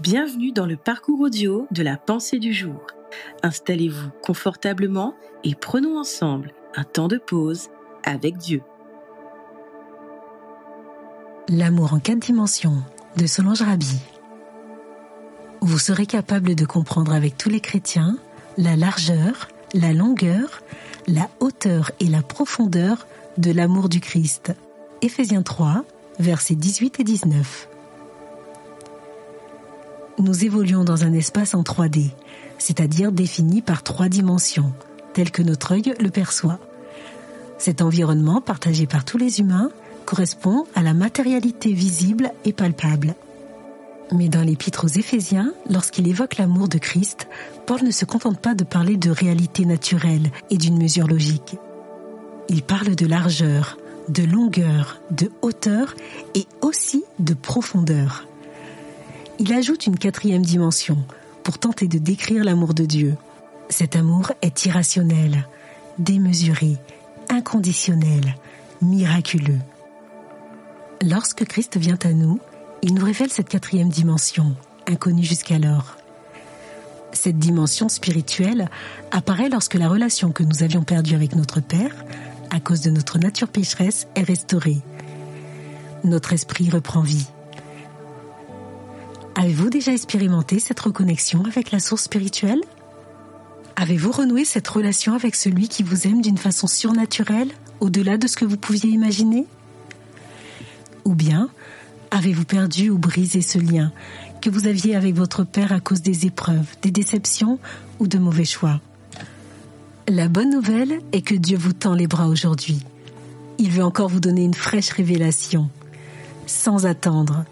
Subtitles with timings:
[0.00, 2.84] Bienvenue dans le parcours audio de la pensée du jour.
[3.44, 7.68] Installez-vous confortablement et prenons ensemble un temps de pause
[8.02, 8.60] avec Dieu.
[11.48, 12.82] L'amour en quatre dimensions
[13.16, 14.00] de Solange Rabi.
[15.60, 18.18] Vous serez capable de comprendre avec tous les chrétiens
[18.58, 20.62] la largeur, la longueur,
[21.06, 23.06] la hauteur et la profondeur
[23.38, 24.52] de l'amour du Christ.
[25.02, 25.84] Éphésiens 3,
[26.18, 27.68] versets 18 et 19
[30.18, 32.10] nous évoluons dans un espace en 3D,
[32.58, 34.72] c'est-à-dire défini par trois dimensions,
[35.12, 36.58] tel que notre œil le perçoit.
[37.58, 39.70] Cet environnement, partagé par tous les humains,
[40.04, 43.14] correspond à la matérialité visible et palpable.
[44.12, 47.26] Mais dans l'épître aux Éphésiens, lorsqu'il évoque l'amour de Christ,
[47.66, 51.56] Paul ne se contente pas de parler de réalité naturelle et d'une mesure logique.
[52.48, 53.78] Il parle de largeur,
[54.08, 55.94] de longueur, de hauteur
[56.34, 58.26] et aussi de profondeur.
[59.38, 60.96] Il ajoute une quatrième dimension
[61.42, 63.16] pour tenter de décrire l'amour de Dieu.
[63.68, 65.48] Cet amour est irrationnel,
[65.98, 66.76] démesuré,
[67.28, 68.36] inconditionnel,
[68.80, 69.58] miraculeux.
[71.02, 72.38] Lorsque Christ vient à nous,
[72.82, 74.54] il nous révèle cette quatrième dimension,
[74.86, 75.96] inconnue jusqu'alors.
[77.12, 78.68] Cette dimension spirituelle
[79.10, 82.04] apparaît lorsque la relation que nous avions perdue avec notre Père,
[82.50, 84.82] à cause de notre nature pécheresse, est restaurée.
[86.04, 87.26] Notre esprit reprend vie.
[89.36, 92.60] Avez-vous déjà expérimenté cette reconnexion avec la source spirituelle?
[93.76, 98.36] Avez-vous renoué cette relation avec celui qui vous aime d'une façon surnaturelle, au-delà de ce
[98.36, 99.46] que vous pouviez imaginer?
[101.04, 101.50] Ou bien,
[102.12, 103.92] avez-vous perdu ou brisé ce lien
[104.40, 107.58] que vous aviez avec votre Père à cause des épreuves, des déceptions
[107.98, 108.80] ou de mauvais choix?
[110.06, 112.78] La bonne nouvelle est que Dieu vous tend les bras aujourd'hui.
[113.58, 115.68] Il veut encore vous donner une fraîche révélation,
[116.46, 117.44] sans attendre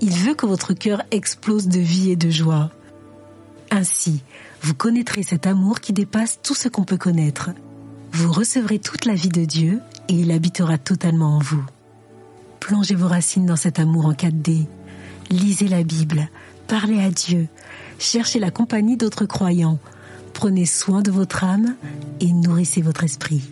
[0.00, 2.70] il veut que votre cœur explose de vie et de joie.
[3.70, 4.22] Ainsi,
[4.62, 7.50] vous connaîtrez cet amour qui dépasse tout ce qu'on peut connaître.
[8.12, 11.64] Vous recevrez toute la vie de Dieu et il habitera totalement en vous.
[12.58, 14.66] Plongez vos racines dans cet amour en 4D.
[15.30, 16.28] Lisez la Bible,
[16.66, 17.46] parlez à Dieu,
[17.98, 19.78] cherchez la compagnie d'autres croyants,
[20.34, 21.76] prenez soin de votre âme
[22.18, 23.42] et nourrissez votre esprit.